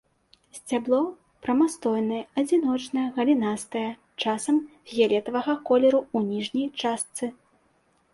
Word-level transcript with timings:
Сцябло 0.57 0.99
прамастойнае, 1.45 2.21
адзіночнае, 2.41 3.03
галінастае, 3.17 3.83
часам 4.23 4.57
фіялетавага 4.93 5.53
колеру 5.71 5.99
ў 6.05 6.31
ніжняй 6.31 6.67
частцы. 6.85 7.25